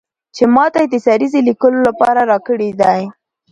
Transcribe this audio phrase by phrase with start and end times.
[0.35, 3.01] چې ماته یې د سریزې لیکلو لپاره راکړی دی.